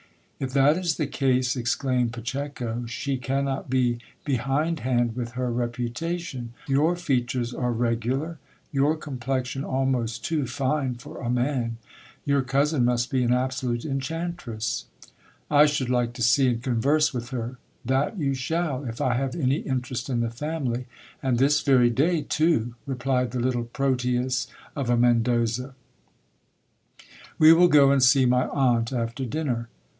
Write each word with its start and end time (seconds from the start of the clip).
If 0.39 0.51
that 0.53 0.75
is 0.75 0.97
the 0.97 1.05
case, 1.05 1.55
exclaimed 1.55 2.13
Pacheco, 2.13 2.87
she 2.87 3.17
cannot 3.17 3.69
be 3.69 3.99
behindhand 4.25 5.15
with 5.15 5.33
her 5.33 5.51
reputa 5.51 6.19
tion. 6.19 6.53
Vour 6.67 6.95
features 6.95 7.53
are 7.53 7.71
regular, 7.71 8.39
your 8.71 8.97
complexion 8.97 9.63
almost 9.63 10.25
too 10.25 10.47
fine 10.47 10.95
for 10.95 11.21
a 11.21 11.29
man; 11.29 11.77
y 12.25 12.29
jur 12.33 12.41
cousin 12.41 12.83
must 12.83 13.11
be 13.11 13.21
an 13.21 13.31
absolute 13.31 13.85
enchantress. 13.85 14.85
I 15.51 15.67
should 15.67 15.91
like 15.91 16.13
to 16.13 16.23
see 16.23 16.47
and 16.47 16.63
converse 16.63 17.13
with 17.13 17.29
her. 17.29 17.59
That 17.85 18.17
you 18.17 18.33
shall, 18.33 18.83
if 18.85 18.99
I 18.99 19.13
have 19.13 19.35
any 19.35 19.57
interest 19.57 20.09
in 20.09 20.21
the 20.21 20.31
family, 20.31 20.87
and 21.21 21.37
this 21.37 21.61
very 21.61 21.91
day 21.91 22.21
j 22.21 22.27
too, 22.27 22.73
replied 22.87 23.29
the 23.29 23.39
little 23.39 23.65
Troteus 23.71 24.47
of 24.75 24.89
a 24.89 24.97
Mendoza. 24.97 25.75
We 27.37 27.53
will 27.53 27.67
go 27.67 27.91
and 27.91 28.01
see 28.01 28.25
my 28.25 28.47
aunt 28.47 28.91
after 28.91 29.23
dinner. 29.25 29.69